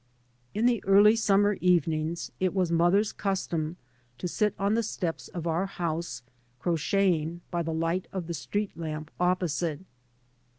[0.55, 3.77] In the early summer evenings it was mother's custom
[4.17, 6.23] to sit on the steps of our house,
[6.57, 9.81] crocheting by the light of the street lamp opposite.